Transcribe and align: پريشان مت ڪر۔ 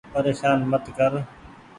پريشان 0.13 0.59
مت 0.71 0.85
ڪر۔ 0.97 1.11